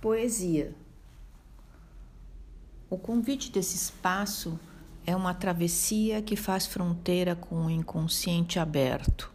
Poesia. 0.00 0.76
O 2.88 2.96
convite 2.96 3.50
desse 3.50 3.74
espaço 3.74 4.56
é 5.04 5.16
uma 5.16 5.34
travessia 5.34 6.22
que 6.22 6.36
faz 6.36 6.66
fronteira 6.68 7.34
com 7.34 7.66
o 7.66 7.70
inconsciente 7.70 8.60
aberto. 8.60 9.28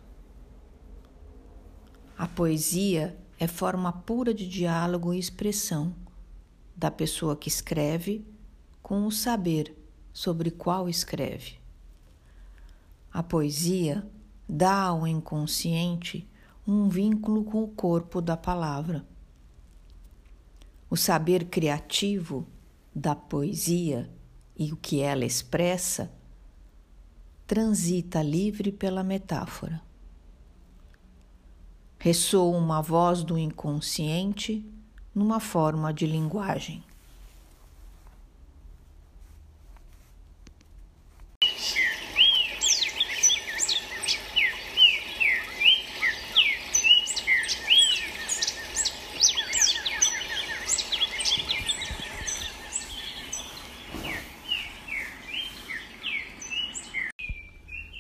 A 2.18 2.30
poesia 2.30 3.20
é 3.38 3.46
forma 3.46 3.92
pura 3.92 4.34
de 4.34 4.48
diálogo 4.48 5.14
e 5.14 5.20
expressão 5.20 5.94
da 6.74 6.90
pessoa 6.90 7.36
que 7.36 7.50
escreve 7.50 8.26
com 8.82 9.06
o 9.06 9.12
saber 9.12 9.76
sobre 10.14 10.50
qual 10.50 10.88
escreve. 10.88 11.60
A 13.12 13.22
poesia 13.22 14.08
dá 14.48 14.84
ao 14.84 15.06
inconsciente 15.06 16.26
um 16.66 16.88
vínculo 16.88 17.44
com 17.44 17.62
o 17.62 17.68
corpo 17.68 18.22
da 18.22 18.38
palavra 18.38 19.06
o 20.94 20.96
saber 20.96 21.46
criativo 21.46 22.48
da 22.94 23.16
poesia 23.16 24.08
e 24.56 24.72
o 24.72 24.78
que 24.78 25.02
ela 25.02 25.26
expressa 25.26 26.14
transita 27.48 28.22
livre 28.22 28.72
pela 28.72 29.04
metáfora. 29.04 29.82
Ressoa 31.98 32.56
uma 32.56 32.80
voz 32.80 33.24
do 33.24 33.40
inconsciente 33.40 34.64
numa 35.16 35.40
forma 35.40 35.92
de 35.92 36.06
linguagem. 36.06 36.84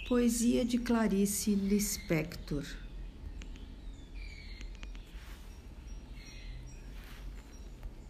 Poesia 0.07 0.65
de 0.65 0.77
Clarice 0.79 1.55
Lispector. 1.55 2.65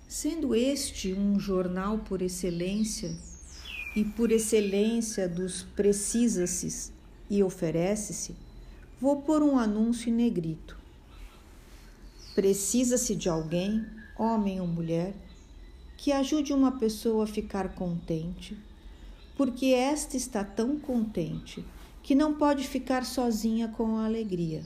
Sendo 0.07 0.55
este 0.55 1.13
um 1.13 1.39
jornal 1.39 1.99
por 1.99 2.23
excelência, 2.23 3.15
e 3.95 4.03
por 4.03 4.31
excelência 4.31 5.29
dos 5.29 5.61
precisa-se 5.61 6.91
e 7.29 7.43
oferece-se, 7.43 8.35
vou 8.99 9.21
pôr 9.21 9.43
um 9.43 9.59
anúncio 9.59 10.09
em 10.09 10.13
negrito. 10.13 10.75
Precisa-se 12.33 13.15
de 13.15 13.29
alguém, 13.29 13.85
homem 14.17 14.59
ou 14.59 14.65
mulher, 14.65 15.13
que 15.95 16.11
ajude 16.11 16.53
uma 16.53 16.71
pessoa 16.71 17.25
a 17.25 17.27
ficar 17.27 17.75
contente, 17.75 18.57
porque 19.37 19.67
esta 19.67 20.17
está 20.17 20.43
tão 20.43 20.79
contente 20.79 21.63
que 22.03 22.13
não 22.13 22.33
pode 22.33 22.67
ficar 22.67 23.05
sozinha 23.05 23.69
com 23.69 23.95
a 23.95 24.05
alegria 24.05 24.61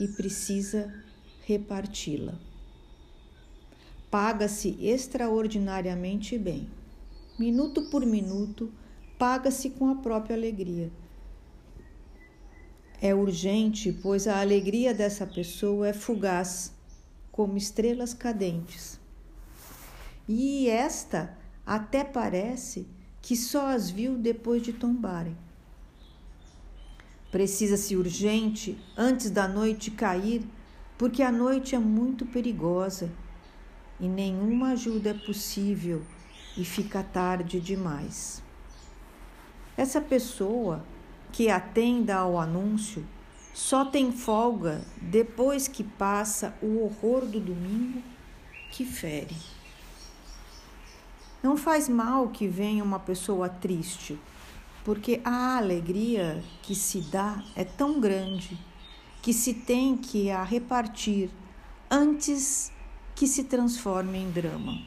e 0.00 0.08
precisa 0.08 0.92
reparti-la. 1.44 2.34
Paga-se 4.10 4.76
extraordinariamente 4.80 6.38
bem. 6.38 6.68
Minuto 7.38 7.82
por 7.90 8.04
minuto, 8.06 8.72
paga-se 9.18 9.70
com 9.70 9.88
a 9.88 9.96
própria 9.96 10.34
alegria. 10.34 10.90
É 13.00 13.14
urgente, 13.14 13.92
pois 13.92 14.26
a 14.26 14.40
alegria 14.40 14.94
dessa 14.94 15.26
pessoa 15.26 15.88
é 15.88 15.92
fugaz, 15.92 16.72
como 17.30 17.56
estrelas 17.56 18.14
cadentes. 18.14 18.98
E 20.28 20.68
esta 20.68 21.36
até 21.66 22.02
parece 22.04 22.86
que 23.20 23.36
só 23.36 23.68
as 23.68 23.90
viu 23.90 24.16
depois 24.16 24.62
de 24.62 24.72
tombarem. 24.72 25.36
Precisa-se 27.32 27.96
urgente 27.96 28.78
antes 28.94 29.30
da 29.30 29.48
noite 29.48 29.90
cair, 29.90 30.42
porque 30.98 31.22
a 31.22 31.32
noite 31.32 31.74
é 31.74 31.78
muito 31.78 32.26
perigosa 32.26 33.10
e 33.98 34.06
nenhuma 34.06 34.72
ajuda 34.72 35.10
é 35.10 35.14
possível 35.14 36.02
e 36.58 36.62
fica 36.62 37.02
tarde 37.02 37.58
demais. 37.58 38.42
Essa 39.78 39.98
pessoa 39.98 40.84
que 41.32 41.48
atenda 41.48 42.16
ao 42.16 42.38
anúncio 42.38 43.02
só 43.54 43.86
tem 43.86 44.12
folga 44.12 44.82
depois 45.00 45.66
que 45.66 45.82
passa 45.82 46.54
o 46.62 46.84
horror 46.84 47.24
do 47.24 47.40
domingo 47.40 48.02
que 48.70 48.84
fere. 48.84 49.36
Não 51.42 51.56
faz 51.56 51.88
mal 51.88 52.28
que 52.28 52.46
venha 52.46 52.84
uma 52.84 52.98
pessoa 52.98 53.48
triste 53.48 54.18
porque 54.84 55.20
a 55.24 55.56
alegria 55.56 56.42
que 56.62 56.74
se 56.74 57.00
dá 57.00 57.42
é 57.54 57.64
tão 57.64 58.00
grande 58.00 58.58
que 59.20 59.32
se 59.32 59.54
tem 59.54 59.96
que 59.96 60.30
a 60.30 60.42
repartir 60.42 61.30
antes 61.90 62.72
que 63.14 63.26
se 63.26 63.44
transforme 63.44 64.18
em 64.18 64.30
drama. 64.30 64.82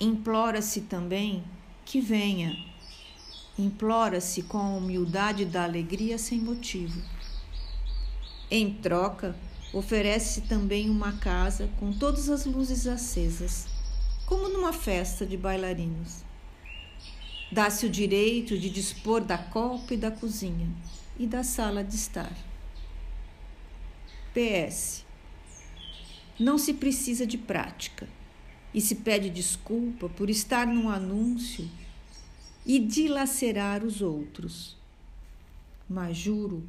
Implora-se 0.00 0.82
também 0.82 1.44
que 1.84 2.00
venha, 2.00 2.56
implora-se 3.58 4.42
com 4.42 4.58
a 4.58 4.76
humildade 4.76 5.44
da 5.44 5.64
alegria 5.64 6.16
sem 6.16 6.40
motivo. 6.40 7.02
Em 8.50 8.72
troca, 8.72 9.36
oferece 9.72 10.42
também 10.42 10.88
uma 10.88 11.12
casa 11.12 11.68
com 11.78 11.92
todas 11.92 12.30
as 12.30 12.46
luzes 12.46 12.86
acesas, 12.86 13.66
como 14.24 14.48
numa 14.48 14.72
festa 14.72 15.26
de 15.26 15.36
bailarinos. 15.36 16.24
Dá-se 17.52 17.86
o 17.86 17.90
direito 17.90 18.58
de 18.58 18.68
dispor 18.68 19.20
da 19.20 19.38
copa 19.38 19.94
e 19.94 19.96
da 19.96 20.10
cozinha 20.10 20.68
e 21.18 21.26
da 21.26 21.44
sala 21.44 21.84
de 21.84 21.94
estar. 21.94 22.32
PS. 24.32 25.04
Não 26.38 26.58
se 26.58 26.74
precisa 26.74 27.24
de 27.24 27.38
prática 27.38 28.08
e 28.72 28.80
se 28.80 28.96
pede 28.96 29.30
desculpa 29.30 30.08
por 30.08 30.28
estar 30.28 30.66
num 30.66 30.88
anúncio 30.88 31.70
e 32.66 32.80
dilacerar 32.80 33.84
os 33.84 34.02
outros. 34.02 34.76
Mas 35.88 36.16
juro 36.16 36.68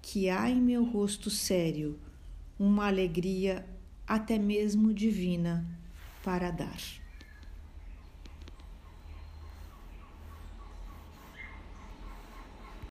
que 0.00 0.28
há 0.30 0.48
em 0.48 0.60
meu 0.60 0.84
rosto 0.84 1.28
sério 1.30 1.98
uma 2.58 2.86
alegria 2.86 3.66
até 4.06 4.38
mesmo 4.38 4.94
divina 4.94 5.66
para 6.22 6.50
dar. 6.52 6.80